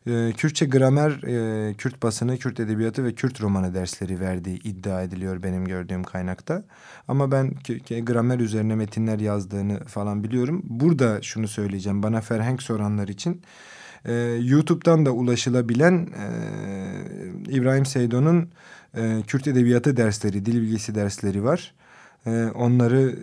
E, 0.06 0.32
Kürtçe 0.36 0.66
gramer, 0.66 1.10
e, 1.10 1.74
Kürt 1.74 2.02
basını, 2.02 2.38
Kürt 2.38 2.60
edebiyatı 2.60 3.04
ve 3.04 3.14
Kürt 3.14 3.40
romanı 3.40 3.74
dersleri 3.74 4.20
verdiği 4.20 4.62
iddia 4.62 5.02
ediliyor 5.02 5.42
benim 5.42 5.64
gördüğüm 5.64 6.04
kaynakta. 6.04 6.64
Ama 7.08 7.32
ben 7.32 7.54
gramer 8.02 8.38
üzerine 8.38 8.74
metinler 8.74 9.18
yazdığını 9.18 9.84
falan 9.84 10.24
biliyorum. 10.24 10.62
Burada 10.64 11.22
şunu 11.22 11.48
söyleyeceğim. 11.48 12.02
Bana 12.02 12.20
Ferhenk 12.20 12.62
soranlar 12.62 13.08
için 13.08 13.42
e, 14.04 14.12
YouTube'dan 14.42 15.06
da 15.06 15.10
ulaşılabilen 15.10 15.94
e, 15.94 16.26
İbrahim 17.50 17.86
Seydo'nun 17.86 18.48
e, 18.96 19.22
Kürt 19.26 19.46
edebiyatı 19.48 19.96
dersleri, 19.96 20.46
dil 20.46 20.62
bilgisi 20.62 20.94
dersleri 20.94 21.44
var. 21.44 21.74
E, 22.26 22.44
onları 22.54 23.14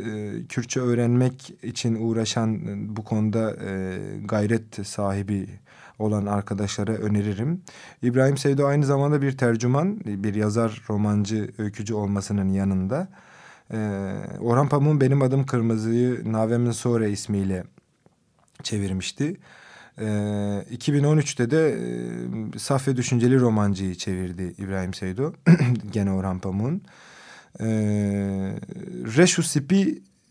Kürtçe 0.49 0.79
öğrenmek 0.79 1.53
için 1.63 1.95
uğraşan 1.95 2.59
bu 2.95 3.03
konuda 3.03 3.55
gayret 4.25 4.87
sahibi 4.87 5.47
olan 6.03 6.25
arkadaşlara 6.25 6.91
öneririm. 6.91 7.61
İbrahim 8.01 8.37
Seydo 8.37 8.65
aynı 8.65 8.85
zamanda 8.85 9.21
bir 9.21 9.37
tercüman, 9.37 9.99
bir 10.05 10.35
yazar, 10.35 10.81
romancı, 10.89 11.51
öykücü 11.57 11.93
olmasının 11.93 12.49
yanında. 12.49 13.07
E, 13.73 13.77
Orhan 14.39 14.69
Pamuk'un 14.69 15.01
Benim 15.01 15.21
Adım 15.21 15.45
Kırmızı'yı 15.45 16.33
Navemin 16.33 16.71
Sore 16.71 17.11
ismiyle 17.11 17.63
çevirmişti. 18.63 19.37
E, 19.97 20.05
2013'te 20.71 21.51
de 21.51 21.69
e, 21.69 22.59
Saf 22.59 22.87
ve 22.87 22.95
Düşünceli 22.97 23.39
Romancı'yı 23.39 23.95
çevirdi 23.95 24.53
İbrahim 24.57 24.93
Seydo. 24.93 25.33
Gene 25.91 26.11
Orhan 26.11 26.39
Pamuk'un. 26.39 26.81
E, 27.59 27.65
Reşu 29.17 29.43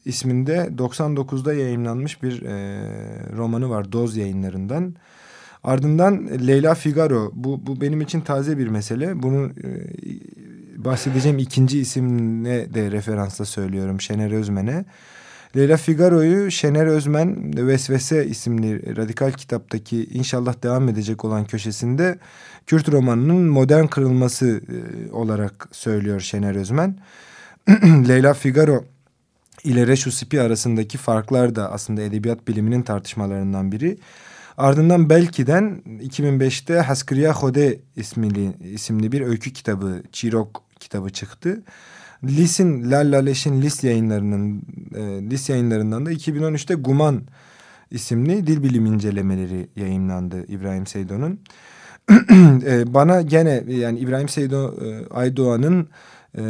isminde 0.05 0.57
99'da 0.57 1.55
yayınlanmış 1.55 2.23
bir 2.23 2.43
e, 2.43 2.57
romanı 3.37 3.71
var 3.71 3.93
Doz 3.93 4.17
yayınlarından. 4.17 4.95
Ardından 5.65 6.29
Leyla 6.47 6.75
Figaro. 6.75 7.31
Bu, 7.35 7.67
bu 7.67 7.81
benim 7.81 8.01
için 8.01 8.21
taze 8.21 8.59
bir 8.59 8.69
mesele. 8.69 9.23
Bunu 9.23 9.47
e, 9.47 9.69
bahsedeceğim 10.85 11.39
ikinci 11.39 11.79
isimle 11.79 12.75
de 12.75 12.91
referansla 12.91 13.45
söylüyorum. 13.45 14.01
Şener 14.01 14.33
Özmen'e. 14.33 14.85
Leyla 15.57 15.77
Figaro'yu 15.77 16.51
Şener 16.51 16.87
Özmen 16.87 17.57
Vesvese 17.67 18.27
isimli 18.27 18.97
radikal 18.97 19.33
kitaptaki 19.33 20.05
inşallah 20.05 20.63
devam 20.63 20.89
edecek 20.89 21.25
olan 21.25 21.45
köşesinde 21.45 22.19
Kürt 22.67 22.93
romanının 22.93 23.49
modern 23.49 23.87
kırılması 23.87 24.47
e, 24.47 25.13
olarak 25.13 25.69
söylüyor 25.73 26.21
Şener 26.21 26.55
Özmen. 26.55 26.99
Leyla 28.09 28.35
Figaro 28.35 28.85
ile 29.65 29.87
Reşu 29.87 30.13
Sipi 30.13 30.41
arasındaki 30.41 30.99
farklar 30.99 31.55
da 31.55 31.73
aslında 31.73 32.03
edebiyat 32.03 32.49
biliminin 32.49 32.83
tartışmalarından 32.83 33.73
biri. 33.73 33.99
Ardından 34.57 35.11
Belki'den 35.11 35.83
2005'te 35.87 36.81
Haskriya 36.81 37.33
Hode 37.33 37.81
isimli, 37.97 38.53
isimli 38.73 39.13
bir 39.13 39.21
öykü 39.21 39.53
kitabı, 39.53 40.03
Çirok 40.13 40.63
kitabı 40.81 41.11
çıktı. 41.11 41.63
Lis'in, 42.25 42.91
Lallaleş'in 42.91 43.63
Lis 43.63 43.85
yayınlarının, 43.85 44.63
e, 44.95 45.01
Lis 45.31 45.49
yayınlarından 45.49 46.07
da 46.07 46.13
2013'te 46.13 46.75
Guman 46.75 47.23
isimli 47.91 48.47
dil 48.47 48.63
bilim 48.63 48.87
incelemeleri 48.87 49.69
yayınlandı 49.77 50.47
İbrahim 50.47 50.87
Seydo'nun. 50.87 51.41
e, 52.67 52.95
bana 52.95 53.23
gene 53.23 53.65
yani 53.69 53.99
İbrahim 53.99 54.29
Seydo 54.29 54.75
e, 54.85 55.07
Aydoğan'ın 55.09 55.89
e, 56.39 56.43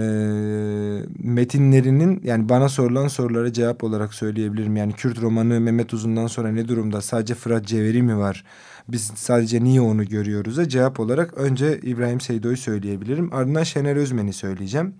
metinlerinin 1.18 2.20
yani 2.24 2.48
bana 2.48 2.68
sorulan 2.68 3.08
sorulara 3.08 3.52
cevap 3.52 3.84
olarak 3.84 4.14
söyleyebilirim. 4.14 4.76
Yani 4.76 4.92
Kürt 4.92 5.22
romanı 5.22 5.60
Mehmet 5.60 5.94
Uzun'dan 5.94 6.26
sonra 6.26 6.48
ne 6.48 6.68
durumda? 6.68 7.00
Sadece 7.00 7.34
Fırat 7.34 7.66
Ceveri 7.66 8.02
mi 8.02 8.18
var? 8.18 8.44
Biz 8.88 9.12
sadece 9.16 9.64
niye 9.64 9.80
onu 9.80 10.04
görüyoruz'a 10.08 10.68
cevap 10.68 11.00
olarak 11.00 11.34
önce 11.34 11.80
İbrahim 11.82 12.20
Seydo'yu 12.20 12.56
söyleyebilirim. 12.56 13.34
Ardından 13.34 13.62
Şener 13.62 13.96
Özmen'i 13.96 14.32
söyleyeceğim. 14.32 14.94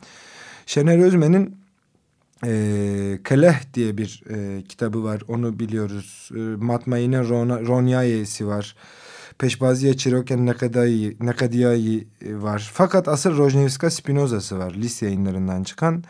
Şener 0.66 0.98
Özmen'in 0.98 1.56
e, 2.44 3.18
Keleh 3.24 3.74
diye 3.74 3.98
bir 3.98 4.22
e, 4.30 4.62
kitabı 4.62 5.04
var. 5.04 5.22
Onu 5.28 5.58
biliyoruz. 5.58 6.30
E, 6.34 6.38
Matmaine 6.38 7.18
Ronyayesi 7.66 8.46
var. 8.46 8.76
Peşbaziye 9.38 9.96
Çiroken 9.96 10.46
Nakadiyai 11.20 12.06
var. 12.26 12.70
Fakat 12.74 13.08
asıl 13.08 13.38
Rojnevska 13.38 13.90
Spinoza'sı 13.90 14.58
var. 14.58 14.74
Lis 14.74 15.02
yayınlarından 15.02 15.62
çıkan. 15.62 16.04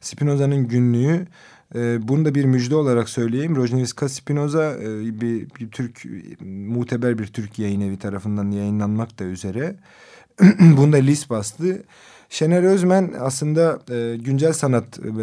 Spinoza'nın 0.00 0.68
günlüğü. 0.68 1.26
E, 1.74 2.08
bunu 2.08 2.24
da 2.24 2.34
bir 2.34 2.44
müjde 2.44 2.76
olarak 2.76 3.08
söyleyeyim. 3.08 3.56
Rojnevska 3.56 4.08
Spinoza 4.08 4.74
e, 4.74 5.20
bir, 5.20 5.50
bir 5.50 5.70
Türk, 5.70 6.04
muteber 6.44 7.18
bir 7.18 7.26
Türk 7.26 7.58
yayın 7.58 7.80
evi 7.80 7.98
tarafından 7.98 8.50
yayınlanmak 8.50 9.18
da 9.18 9.24
üzere. 9.24 9.76
bunu 10.60 10.92
da 10.92 10.96
Lis 10.96 11.30
bastı. 11.30 11.82
Şener 12.30 12.62
Özmen 12.62 13.12
aslında 13.20 13.78
e, 13.90 14.16
güncel 14.16 14.52
sanat 14.52 14.98
e, 14.98 15.22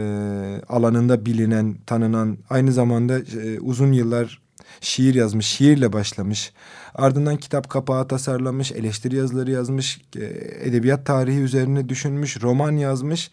alanında 0.70 1.26
bilinen, 1.26 1.76
tanınan, 1.86 2.38
aynı 2.50 2.72
zamanda 2.72 3.20
e, 3.20 3.60
uzun 3.60 3.92
yıllar 3.92 4.42
şiir 4.82 5.16
yazmış, 5.16 5.46
şiirle 5.46 5.94
başlamış. 5.94 6.52
Ardından 6.96 7.38
kitap 7.38 7.70
kapağı 7.70 8.08
tasarlamış, 8.08 8.72
eleştiri 8.72 9.16
yazıları 9.16 9.52
yazmış, 9.52 10.02
e, 10.16 10.24
edebiyat 10.62 11.06
tarihi 11.06 11.40
üzerine 11.40 11.90
düşünmüş, 11.90 12.42
roman 12.42 12.72
yazmış. 12.72 13.32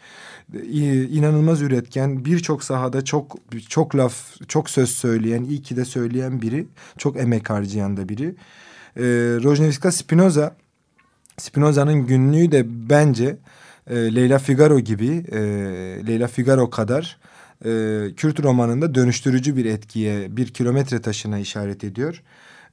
E, 0.55 1.03
inanılmaz 1.03 1.63
üretken, 1.63 2.25
birçok 2.25 2.65
sahada 2.65 3.05
çok 3.05 3.37
çok 3.69 3.97
laf, 3.97 4.15
çok 4.49 4.71
söz 4.71 4.91
söyleyen, 4.91 5.45
iyi 5.45 5.63
ki 5.63 5.77
de 5.77 5.85
söyleyen 5.85 6.43
biri. 6.43 6.67
Çok 6.99 7.17
emek 7.17 7.51
harcayan 7.51 7.97
da 7.97 8.09
biri. 8.09 8.35
E, 8.97 9.03
Rojnevska 9.43 9.93
Spinoza, 9.93 10.57
Spinoza'nın 11.39 12.07
günlüğü 12.07 12.53
de 12.53 12.91
bence 12.91 13.37
e, 13.91 14.15
Leyla 14.15 14.39
Figaro 14.39 14.81
gibi, 14.81 15.25
e, 15.33 15.41
Leyla 16.07 16.29
Figaro 16.29 16.71
kadar 16.71 17.19
e, 17.65 18.15
Kürt 18.17 18.43
romanında 18.43 18.95
dönüştürücü 18.95 19.57
bir 19.57 19.65
etkiye, 19.65 20.37
bir 20.37 20.49
kilometre 20.49 21.01
taşına 21.01 21.39
işaret 21.39 21.85
ediyor. 21.85 22.23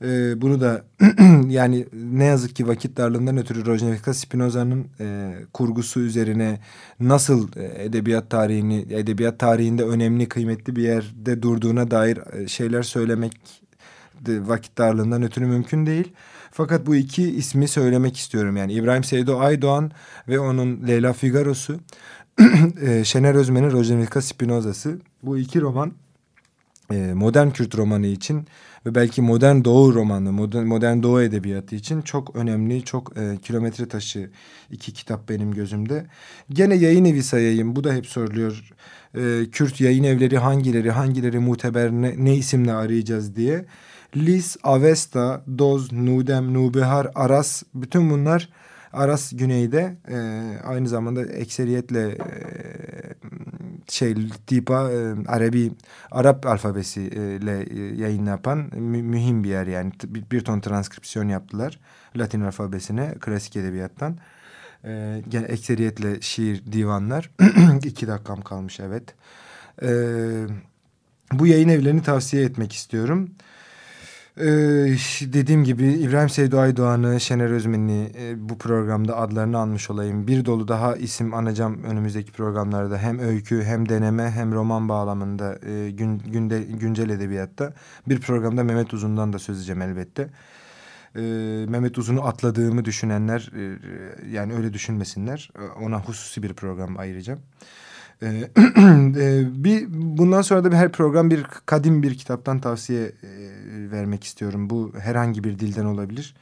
E, 0.03 0.41
bunu 0.41 0.61
da 0.61 0.85
yani 1.49 1.85
ne 1.93 2.25
yazık 2.25 2.55
ki 2.55 2.67
vakit 2.67 2.97
darlığından 2.97 3.37
ötürü 3.37 3.65
Rojnevska 3.65 4.13
Spinoza'nın 4.13 4.87
e, 4.99 5.33
kurgusu 5.53 5.99
üzerine 5.99 6.59
nasıl 6.99 7.47
e, 7.55 7.83
edebiyat 7.83 8.29
tarihini, 8.29 8.85
edebiyat 8.89 9.39
tarihinde 9.39 9.83
önemli, 9.83 10.29
kıymetli 10.29 10.75
bir 10.75 10.83
yerde 10.83 11.41
durduğuna 11.41 11.91
dair 11.91 12.19
e, 12.33 12.47
şeyler 12.47 12.83
söylemek 12.83 13.33
vakit 14.27 14.77
darlığından 14.77 15.23
ötürü 15.23 15.45
mümkün 15.45 15.85
değil. 15.85 16.13
Fakat 16.51 16.85
bu 16.85 16.95
iki 16.95 17.23
ismi 17.23 17.67
söylemek 17.67 18.17
istiyorum. 18.17 18.57
Yani 18.57 18.73
İbrahim 18.73 19.03
Seydo 19.03 19.39
Aydoğan 19.39 19.91
ve 20.27 20.39
onun 20.39 20.87
Leyla 20.87 21.13
Figaro'su. 21.13 21.79
e, 22.81 23.03
Şener 23.03 23.35
Özmen'in 23.35 23.71
Rojnevska 23.71 24.21
Spinoza'sı. 24.21 24.99
Bu 25.23 25.37
iki 25.37 25.61
roman 25.61 25.93
e, 26.91 27.13
modern 27.13 27.49
Kürt 27.49 27.77
romanı 27.77 28.07
için 28.07 28.47
ve 28.85 28.95
belki 28.95 29.21
modern 29.21 29.63
Doğu 29.63 29.93
romanı, 29.93 30.31
modern, 30.31 30.65
modern 30.65 31.03
Doğu 31.03 31.21
edebiyatı 31.21 31.75
için 31.75 32.01
çok 32.01 32.35
önemli, 32.35 32.83
çok 32.83 33.17
e, 33.17 33.37
kilometre 33.37 33.87
taşı 33.87 34.29
iki 34.71 34.93
kitap 34.93 35.29
benim 35.29 35.53
gözümde. 35.53 36.05
Gene 36.49 36.75
yayın 36.75 37.05
evi 37.05 37.23
sayayım, 37.23 37.75
bu 37.75 37.83
da 37.83 37.93
hep 37.93 38.05
soruluyor. 38.05 38.71
E, 39.15 39.49
Kürt 39.51 39.81
yayın 39.81 40.03
evleri 40.03 40.37
hangileri, 40.37 40.91
hangileri 40.91 41.39
muteber, 41.39 41.91
ne, 41.91 42.15
ne 42.17 42.35
isimle 42.35 42.73
arayacağız 42.73 43.35
diye. 43.35 43.65
Lis, 44.17 44.57
Avesta, 44.63 45.43
Doz, 45.57 45.91
Nudem, 45.91 46.53
Nubehar, 46.53 47.07
Aras 47.15 47.63
bütün 47.75 48.09
bunlar 48.09 48.49
Aras 48.93 49.31
güneyde 49.35 49.97
e, 50.07 50.17
aynı 50.63 50.87
zamanda 50.87 51.25
ekseriyetle 51.25 52.09
e, 52.09 52.19
şey 53.87 54.15
Tipa 54.47 54.91
e, 54.91 55.15
Arabi 55.27 55.71
Arap 56.11 56.45
alfabesiyle 56.45 57.65
e, 57.69 57.95
yayın 57.95 58.25
yapan 58.25 58.57
mü, 58.57 59.03
mühim 59.03 59.43
bir 59.43 59.49
yer 59.49 59.67
yani 59.67 59.91
bir, 60.03 60.31
bir 60.31 60.41
ton 60.41 60.59
transkripsiyon 60.59 61.27
yaptılar 61.27 61.79
Latin 62.17 62.41
alfabesine 62.41 63.13
klasik 63.19 63.55
edebiyattan. 63.55 64.17
E, 64.85 65.23
gene 65.29 65.45
ekseriyetle 65.45 66.21
şiir 66.21 66.71
divanlar 66.71 67.31
iki 67.83 68.07
dakikam 68.07 68.41
kalmış 68.41 68.79
evet. 68.79 69.15
E, 69.81 69.89
bu 71.33 71.47
yayın 71.47 71.69
evlerini 71.69 72.03
tavsiye 72.03 72.43
etmek 72.43 72.73
istiyorum. 72.73 73.29
Ee, 74.39 74.45
dediğim 75.21 75.63
gibi 75.63 75.87
İbrahim 75.87 76.29
Seydo 76.29 76.59
Aydoğan'ı, 76.59 77.19
Şener 77.19 77.49
Özmen'i 77.51 78.11
e, 78.19 78.49
bu 78.49 78.57
programda 78.57 79.17
adlarını 79.17 79.57
almış 79.57 79.89
olayım. 79.89 80.27
Bir 80.27 80.45
dolu 80.45 80.67
daha 80.67 80.95
isim 80.95 81.33
anacağım 81.33 81.83
önümüzdeki 81.83 82.31
programlarda. 82.31 82.97
Hem 82.97 83.19
öykü 83.19 83.63
hem 83.63 83.89
deneme 83.89 84.31
hem 84.31 84.53
roman 84.53 84.89
bağlamında 84.89 85.59
e, 85.69 85.91
gün, 85.91 86.19
günde, 86.19 86.61
güncel 86.61 87.09
edebiyatta. 87.09 87.73
Bir 88.07 88.21
programda 88.21 88.63
Mehmet 88.63 88.93
Uzun'dan 88.93 89.33
da 89.33 89.39
söz 89.39 89.57
edeceğim 89.57 89.81
elbette. 89.81 90.29
E, 91.15 91.21
Mehmet 91.69 91.97
Uzun'u 91.97 92.25
atladığımı 92.25 92.85
düşünenler 92.85 93.51
e, 93.55 93.79
yani 94.31 94.53
öyle 94.53 94.73
düşünmesinler. 94.73 95.51
Ona 95.81 95.99
hususi 95.99 96.43
bir 96.43 96.53
program 96.53 96.99
ayıracağım. 96.99 97.39
Ee, 98.23 98.27
e, 99.17 99.63
bir 99.63 99.87
bundan 99.91 100.41
sonra 100.41 100.63
da 100.63 100.71
bir 100.71 100.75
her 100.75 100.91
program 100.91 101.31
bir 101.31 101.43
kadim 101.43 102.03
bir 102.03 102.17
kitaptan 102.17 102.59
tavsiye 102.59 103.03
e, 103.03 103.11
vermek 103.91 104.23
istiyorum. 104.23 104.69
Bu 104.69 104.91
herhangi 104.99 105.43
bir 105.43 105.59
dilden 105.59 105.85
olabilir. 105.85 106.35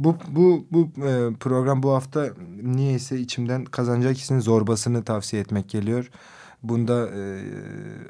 Bu 0.00 0.16
bu 0.28 0.66
bu 0.70 0.90
e, 1.06 1.34
program 1.40 1.82
bu 1.82 1.92
hafta 1.92 2.30
niyeyse 2.62 3.18
içimden 3.18 3.64
kazanacak 3.64 4.16
kişinin 4.16 4.40
zorbasını 4.40 5.04
tavsiye 5.04 5.42
etmek 5.42 5.68
geliyor. 5.68 6.10
Bunda 6.62 7.08
e, 7.08 7.42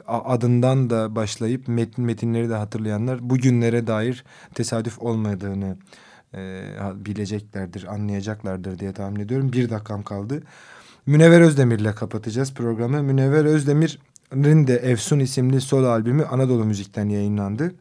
adından 0.06 0.90
da 0.90 1.14
başlayıp 1.16 1.68
metin 1.68 2.04
metinleri 2.04 2.50
de 2.50 2.54
hatırlayanlar 2.54 3.30
bugünlere 3.30 3.86
dair 3.86 4.24
tesadüf 4.54 5.02
olmadığını 5.02 5.76
e, 6.34 6.62
bileceklerdir, 6.94 7.84
anlayacaklardır 7.84 8.78
diye 8.78 8.92
tahmin 8.92 9.20
ediyorum. 9.20 9.52
Bir 9.52 9.70
dakikam 9.70 10.02
kaldı. 10.02 10.42
Münevver 11.10 11.40
Özdemir'le 11.40 11.94
kapatacağız 11.94 12.54
programı. 12.54 13.02
Münevver 13.02 13.44
Özdemir'in 13.44 14.66
de 14.66 14.76
Efsun 14.76 15.18
isimli 15.18 15.60
solo 15.60 15.86
albümü 15.86 16.24
Anadolu 16.24 16.64
Müzik'ten 16.64 17.08
yayınlandı. 17.08 17.74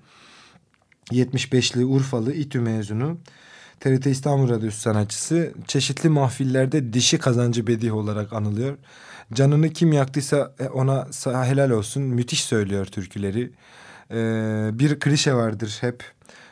75'li 1.11 1.85
Urfalı 1.85 2.33
İTÜ 2.33 2.59
mezunu. 2.59 3.17
TRT 3.79 4.05
İstanbul 4.05 4.49
Radyosu 4.49 4.79
sanatçısı 4.79 5.53
çeşitli 5.67 6.09
mahfillerde 6.09 6.93
dişi 6.93 7.19
kazancı 7.19 7.67
bedih 7.67 7.95
olarak 7.95 8.33
anılıyor. 8.33 8.77
Canını 9.33 9.69
kim 9.69 9.93
yaktıysa 9.93 10.55
e, 10.59 10.67
ona 10.67 11.07
helal 11.45 11.69
olsun 11.69 12.03
müthiş 12.03 12.43
söylüyor 12.43 12.85
türküleri. 12.85 13.51
Ee, 14.11 14.69
bir 14.73 14.99
klişe 14.99 15.33
vardır 15.33 15.77
hep. 15.81 16.03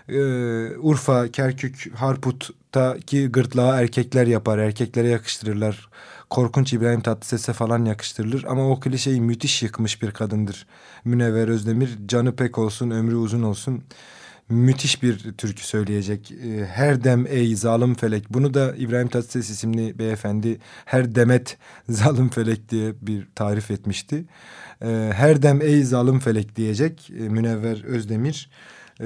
Ee, 0.10 0.78
Urfa, 0.78 1.28
Kerkük, 1.28 1.92
Harput'taki 1.96 3.28
gırtlağı 3.28 3.82
erkekler 3.82 4.28
yapar, 4.28 4.58
erkeklere 4.58 5.08
yakıştırırlar 5.08 5.90
korkunç 6.30 6.74
İbrahim 6.74 7.02
Tatlıses'e 7.02 7.54
falan 7.54 7.86
yakıştırılır. 7.86 8.44
Ama 8.44 8.70
o 8.70 8.80
klişeyi 8.80 9.22
müthiş 9.22 9.64
yıkmış 9.64 10.02
bir 10.02 10.12
kadındır. 10.12 10.68
Münevver 11.06 11.48
Özdemir 11.48 11.98
canı 12.08 12.36
pek 12.36 12.58
olsun 12.58 12.90
ömrü 12.90 13.16
uzun 13.16 13.44
olsun. 13.44 13.84
Müthiş 14.50 15.04
bir 15.04 15.34
türkü 15.34 15.64
söyleyecek. 15.64 16.32
Ee, 16.32 16.66
her 16.66 17.04
dem 17.04 17.28
ey 17.28 17.56
zalim 17.56 17.96
felek. 17.96 18.34
Bunu 18.34 18.54
da 18.54 18.76
İbrahim 18.76 19.08
Tatlıses 19.08 19.50
isimli 19.50 20.00
beyefendi 20.00 20.60
her 20.86 21.16
demet 21.16 21.58
zalim 21.90 22.30
felek 22.30 22.70
diye 22.70 22.94
bir 23.02 23.28
tarif 23.36 23.72
etmişti. 23.72 24.26
Ee, 24.82 25.12
her 25.14 25.42
dem 25.42 25.62
ey 25.62 25.84
zalim 25.84 26.20
felek 26.20 26.56
diyecek 26.56 27.10
e, 27.10 27.30
Münevver 27.30 27.84
Özdemir. 27.84 28.50
Ee, 29.02 29.06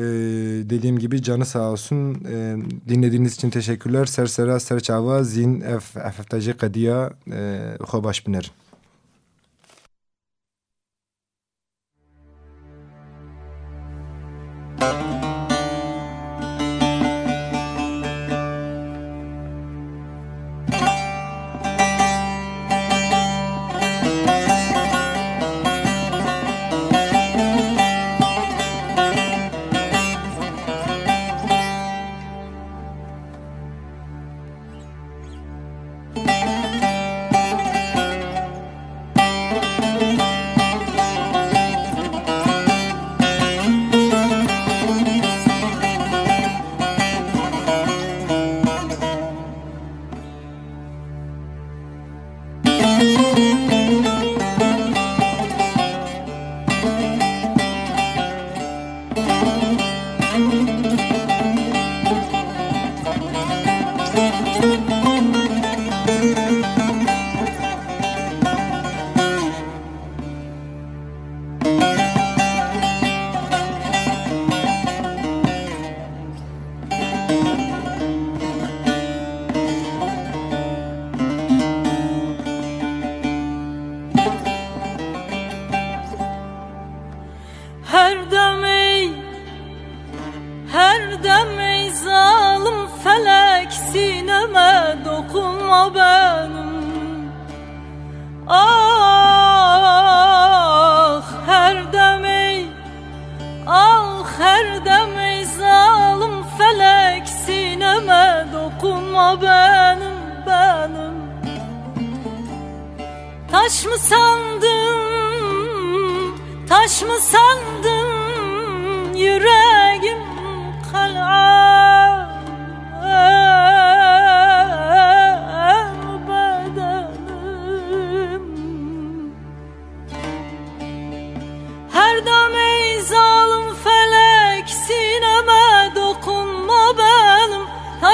dediğim 0.70 1.00
gibi 1.00 1.24
canı 1.24 1.46
sağ 1.46 1.72
olsun. 1.72 2.26
Ee, 2.30 2.58
dinlediğiniz 2.90 3.36
için 3.36 3.50
teşekkürler. 3.50 4.06
Sersera 4.06 4.60
serçava 4.60 5.24
zin 5.24 5.62
ef 5.62 5.98
efeftacı 5.98 6.58
kadiya 6.58 7.14
e, 7.32 7.60
hobaş 7.80 8.28
binerim. 8.28 8.52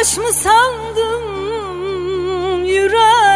taş 0.08 0.18
mı 0.18 0.34
sandım 0.34 1.24
yüreğim 2.66 3.27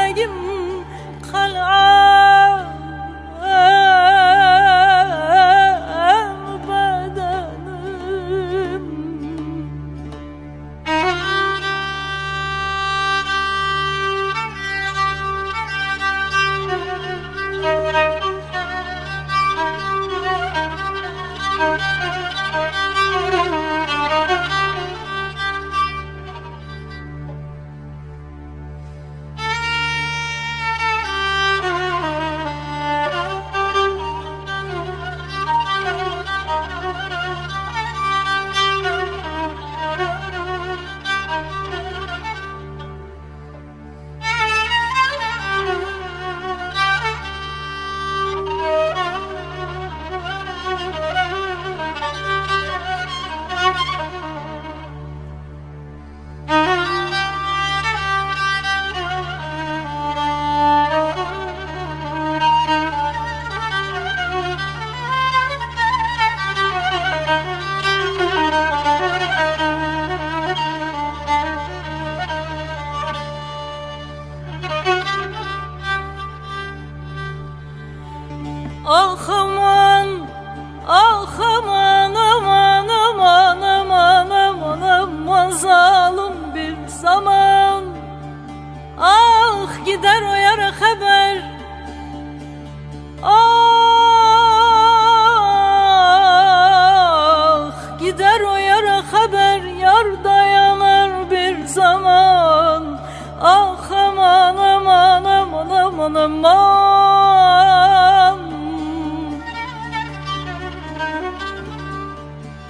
aman 106.02 106.16
aman 106.16 107.92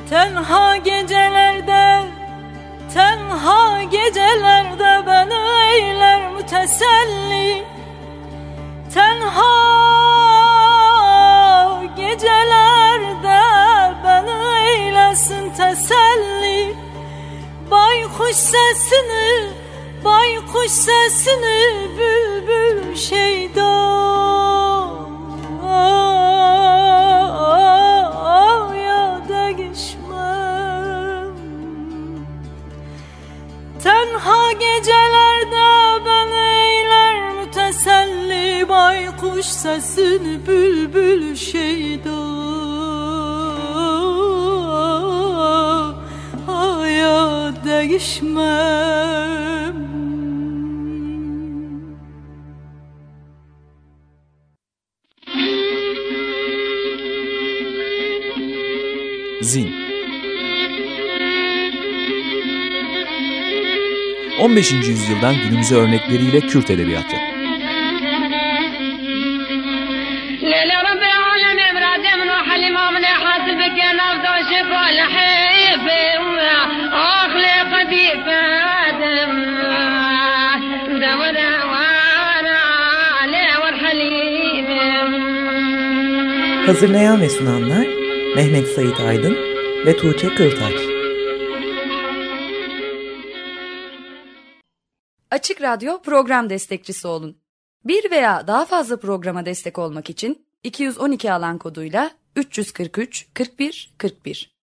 Tenha 0.10 0.78
gecelerde 0.78 2.12
Tenha 2.94 3.84
gecelerde 3.84 5.06
beni 5.08 5.40
eyler 5.72 6.32
müteselli. 6.32 7.64
Tenha 8.94 9.54
gecelerde 11.96 13.42
beni 14.04 14.38
eylesin 14.68 15.54
teselli. 15.54 16.76
Baykuş 17.72 18.36
sesini, 18.36 19.52
baykuş 20.06 20.72
sesini 20.72 21.90
bülbül 21.98 22.96
şeyda 22.96 23.72
ya 28.76 29.22
değişmem 29.30 29.76
Tenha 33.84 34.52
gecelerde 34.52 36.06
ben 36.06 36.28
eyler 36.28 37.34
müteselli 37.34 38.70
Baykuş 38.70 39.46
sesini 39.46 40.48
bülbül 40.48 41.36
şeyda 41.36 42.22
Aya 46.48 47.52
Zin 59.42 59.76
15. 64.40 64.72
yüzyıldan 64.72 65.36
günümüze 65.36 65.76
örnekleriyle 65.76 66.40
Kürt 66.40 66.70
edebiyatı. 66.70 67.16
Hazırlayan 86.66 87.22
ve 87.22 87.30
sunanlar 87.30 88.01
Mehmet 88.36 88.68
Sait 88.68 89.00
Aydın 89.00 89.38
ve 89.86 89.98
Tuğçe 89.98 90.36
Kırtaç. 90.36 90.74
Açık 95.32 95.62
Radyo 95.62 96.02
program 96.02 96.50
destekçisi 96.50 97.08
olun. 97.08 97.38
Bir 97.86 98.12
veya 98.12 98.48
daha 98.48 98.66
fazla 98.66 99.00
programa 99.00 99.46
destek 99.46 99.80
olmak 99.80 100.10
için 100.10 100.46
212 100.64 101.34
alan 101.34 101.58
koduyla 101.58 102.12
343 102.36 103.28
41 103.34 103.94
41 103.98 104.61